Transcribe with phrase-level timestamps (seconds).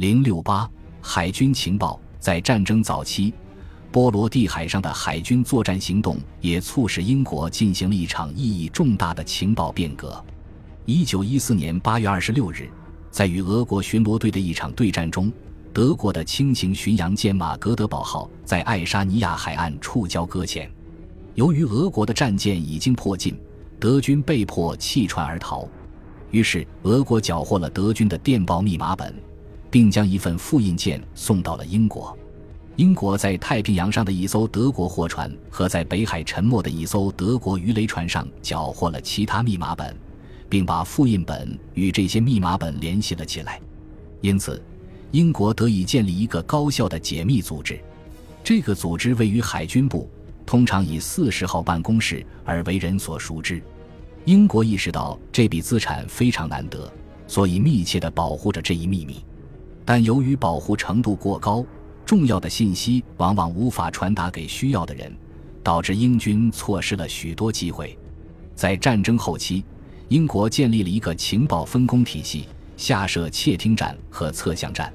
[0.00, 0.66] 零六八
[1.02, 3.34] 海军情报在战争早期，
[3.92, 10.24] 波罗的海上的海军作战行动也促使英国进行了一场意义重大的情报变革。
[10.86, 12.70] 一九一四年八月二十六日，
[13.10, 15.30] 在与俄国巡逻队的一场对战中，
[15.70, 20.72] 德国的轻型巡洋舰马格德堡号在爱沙尼亚海岸触礁搁浅。
[21.34, 23.38] 由于俄国的战舰已经迫近，
[23.78, 25.68] 德军被迫弃船而逃。
[26.30, 29.14] 于是，俄国缴获了德军的电报密码本。
[29.70, 32.16] 并将一份复印件送到了英国。
[32.76, 39.94] 英国在太平洋上的一艘德国货船和在北海沉没的一艘德国鱼雷船上缴获了其他密码本，
[40.48, 43.60] 并把复印本与这些密码本联系了起来。
[44.22, 44.62] 因此，
[45.10, 47.78] 英国得以建立一个高效的解密组织。
[48.42, 50.08] 这个组织位于海军部，
[50.46, 53.62] 通常以四十号办公室而为人所熟知。
[54.24, 56.90] 英国意识到这笔资产非常难得，
[57.26, 59.22] 所以密切地保护着这一秘密。
[59.92, 61.66] 但由于保护程度过高，
[62.06, 65.12] 重要的信息往往无法传达给需要的人，
[65.64, 67.98] 导致英军错失了许多机会。
[68.54, 69.64] 在战争后期，
[70.06, 74.92] 英国建立了一个情报分工体系，下设窃听站和测向站。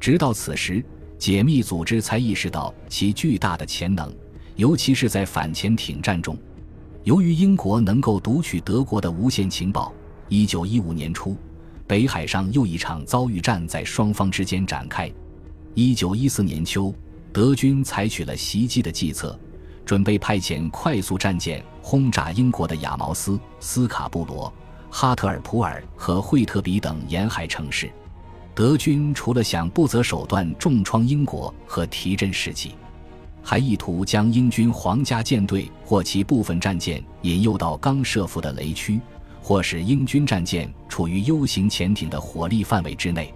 [0.00, 0.84] 直到此时，
[1.16, 4.12] 解密组织才意识到其巨大的潜能，
[4.56, 6.36] 尤其是在反潜艇战中。
[7.04, 9.94] 由于英国能够读取德国的无线情报
[10.28, 11.36] ，1915年初。
[11.86, 15.10] 北海上又一场遭遇战在双方之间展开。
[15.74, 16.94] 一九一四年秋，
[17.32, 19.38] 德军采取了袭击的计策，
[19.84, 24.52] 准备派遣快速战舰轰炸英国的亚毛斯、斯卡布罗、
[24.88, 27.90] 哈特尔普尔和惠特比等沿海城市。
[28.54, 32.72] 德军除了想不择手段重创英国和提振士气，
[33.42, 39.00] 还意图将英军皇家舰队或其部分战舰引诱到刚设伏的雷区。
[39.44, 43.34] 或使英军战舰处于 U 型潜艇的火力范围之内，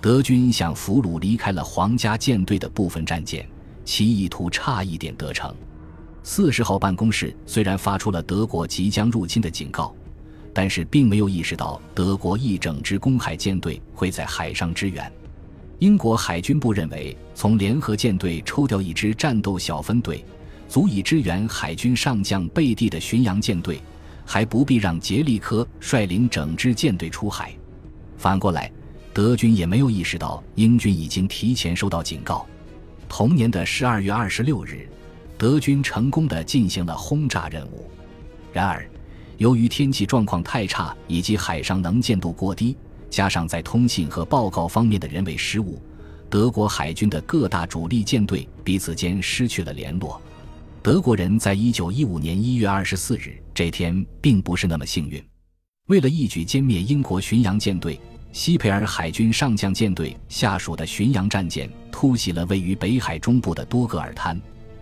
[0.00, 3.46] 德军想俘虏离开了皇家舰队的部分战舰，
[3.84, 5.54] 其意图差一点得逞。
[6.22, 9.94] 四十号办公室虽然发出了德国即将入侵的警告，
[10.54, 15.12] 但是并没有意识到德国一整支公海舰队会在海上支援。
[15.80, 20.24] 英国海军部认为，从联合舰队抽调一支战斗小分队，
[20.66, 23.78] 足以支援海军上将贝蒂的巡洋舰队。
[24.24, 27.52] 还不必让杰利科率领整支舰队出海。
[28.16, 28.70] 反过来，
[29.12, 32.46] 德军也没有意识到英军已经提前收到警告。
[33.08, 34.88] 同年的十二月二十六日，
[35.36, 37.90] 德军成功的进行了轰炸任务。
[38.52, 38.88] 然而，
[39.38, 42.76] 由于天气状况太差以及海上能见度过低，
[43.10, 45.82] 加上在通信和报告方面的人为失误，
[46.30, 50.20] 德国海军的各大主力舰队彼此间失去了联络。
[50.82, 55.24] 德国人在一九一五年一月二十四日这天并不是那么幸运。
[55.86, 58.00] 为了一举歼灭英国巡洋舰队，
[58.32, 64.40] 西佩尔海军上将舰队下属的巡洋战舰突袭了位于北海中部的多格尔滩。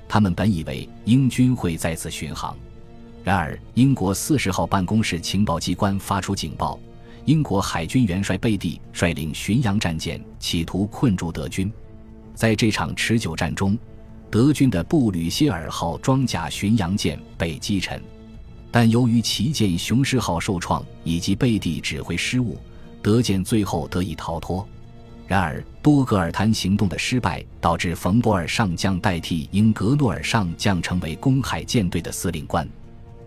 [0.09, 2.57] 他们本以为英军会再次巡航，
[3.23, 6.81] 然而英国四十号办公室情报机关发出警报：
[7.27, 11.71] 英国海军元帅贝蒂率领巡洋战舰企图困住德军。
[12.35, 13.79] 在这场持久战中。
[14.31, 18.01] 德军的布吕歇尔号装甲巡洋舰被击沉，
[18.71, 22.57] 但由于旗舰雄狮号受创以及贝蒂指挥失误，
[23.03, 24.67] 德舰最后得以逃脱。
[25.27, 32.69] 然而，多格尔滩行动的失败导致冯博尔上将代替英格诺尔上将成为公海舰队的司令官，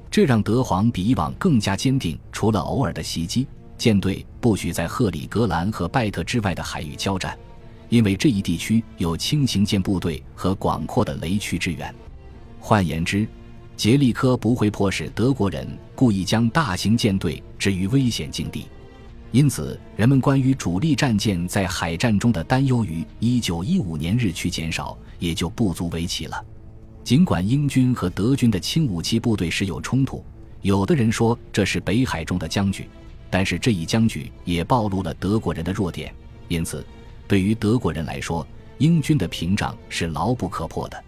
[0.10, 3.46] 这让德皇比以往更加坚定，除了偶尔的袭击，
[3.78, 7.38] 舰队不许在赫里格兰和拜特之外的海域交战。
[7.94, 11.94] 因为这一地区有轻型舰部队和广阔的雷区支援，
[12.60, 13.28] 换言之，
[13.78, 18.66] 杰利科不会迫使德国人故意将大型舰队置于危险境地。
[19.32, 26.44] 因此，人们关于主力战舰在海战中的担忧于1915年日趋减少，也就不足为奇了。
[27.04, 30.26] 尽管英军和德军的轻武器部队时有冲突，
[30.64, 32.90] 有的人说这是北海中的僵局，
[33.30, 36.12] 但是这一僵局也暴露了德国人的弱点，
[36.48, 36.84] 因此。
[37.28, 38.46] 对于德国人来说，
[38.78, 41.04] 英军的屏障是牢不可破的。